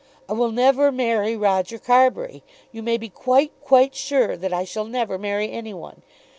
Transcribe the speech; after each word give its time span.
I 0.27 0.33
will 0.33 0.49
never 0.51 0.91
marry 0.91 1.37
Roger 1.37 1.77
Carbury. 1.77 2.41
You 2.71 2.81
may 2.81 2.97
be 2.97 3.07
quite 3.07 3.51
quite 3.63 3.93
sure 3.93 4.35
that 4.35 4.51
I 4.51 4.63
shall 4.65 4.85
never 4.85 5.19
marry 5.19 5.51
any 5.51 5.75
one. 5.75 6.01